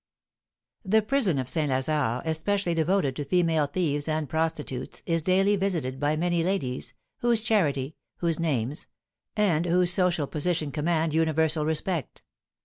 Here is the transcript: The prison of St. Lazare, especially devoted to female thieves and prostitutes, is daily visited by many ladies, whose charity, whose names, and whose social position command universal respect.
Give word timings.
The 0.83 1.03
prison 1.03 1.37
of 1.37 1.47
St. 1.47 1.69
Lazare, 1.69 2.23
especially 2.25 2.73
devoted 2.73 3.15
to 3.15 3.23
female 3.23 3.67
thieves 3.67 4.07
and 4.07 4.27
prostitutes, 4.27 5.03
is 5.05 5.21
daily 5.21 5.55
visited 5.57 5.99
by 5.99 6.15
many 6.15 6.43
ladies, 6.43 6.95
whose 7.17 7.41
charity, 7.41 7.95
whose 8.17 8.39
names, 8.39 8.87
and 9.35 9.67
whose 9.67 9.93
social 9.93 10.25
position 10.25 10.71
command 10.71 11.13
universal 11.13 11.65
respect. 11.67 12.23